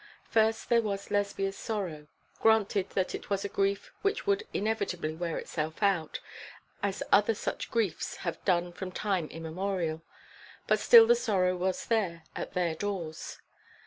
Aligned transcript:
First 0.27 0.69
there 0.69 0.81
was 0.81 1.11
Lesbia's 1.11 1.55
sorrow. 1.55 2.07
Granted 2.39 2.89
that 2.95 3.13
it 3.13 3.29
was 3.29 3.45
a 3.45 3.47
grief 3.47 3.93
which 4.01 4.25
would 4.25 4.47
inevitably 4.51 5.13
wear 5.13 5.37
itself 5.37 5.83
out, 5.83 6.19
as 6.81 7.03
other 7.11 7.35
such 7.35 7.69
griefs 7.69 8.15
have 8.25 8.43
done 8.43 8.71
from 8.71 8.91
time 8.91 9.27
immemorial; 9.27 10.01
but 10.65 10.79
still 10.79 11.05
the 11.05 11.13
sorrow 11.13 11.55
was 11.55 11.85
there, 11.85 12.23
at 12.35 12.53
their 12.53 12.73
doors. 12.73 13.41